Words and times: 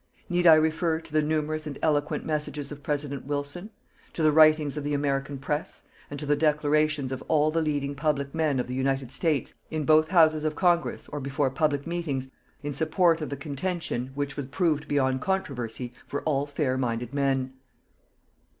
Need 0.29 0.47
I 0.47 0.55
refer 0.55 0.99
to 0.99 1.13
the 1.13 1.21
numerous 1.21 1.67
and 1.67 1.77
eloquent 1.83 2.25
messages 2.25 2.71
of 2.71 2.81
President 2.81 3.27
Wilson, 3.27 3.69
to 4.13 4.23
the 4.23 4.31
writings 4.31 4.75
of 4.75 4.83
the 4.83 4.95
American 4.95 5.37
press, 5.37 5.83
and 6.09 6.19
to 6.19 6.25
the 6.25 6.35
declarations 6.35 7.11
of 7.11 7.21
all 7.27 7.51
the 7.51 7.61
leading 7.61 7.93
public 7.93 8.33
men 8.33 8.59
of 8.59 8.65
the 8.65 8.73
United 8.73 9.11
States, 9.11 9.53
in 9.69 9.85
both 9.85 10.07
Houses 10.07 10.43
of 10.43 10.55
Congress, 10.55 11.07
or 11.09 11.19
before 11.19 11.51
public 11.51 11.85
meetings, 11.85 12.29
in 12.63 12.73
support 12.73 13.21
of 13.21 13.29
the 13.29 13.37
contention 13.37 14.09
which 14.15 14.35
was 14.35 14.47
proved 14.47 14.87
beyond 14.87 15.21
controversy 15.21 15.93
for 16.07 16.23
all 16.23 16.47
fair 16.47 16.79
minded 16.79 17.13
men. 17.13 17.53